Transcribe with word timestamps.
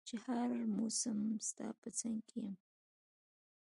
چي 0.07 0.15
هر 0.25 0.49
مسم 0.77 1.19
ستا 1.49 1.67
په 1.81 1.89
څنګ 1.99 2.17
کي 2.29 2.37
يم 2.45 2.55